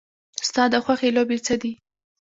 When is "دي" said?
1.61-1.71